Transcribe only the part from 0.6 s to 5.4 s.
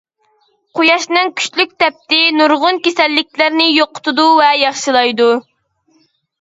قۇياشنىڭ كۈچلۈك تەپتى نۇرغۇن كېسەللىكلەرنى يوقىتىدۇ ۋە ياخشىلايدۇ.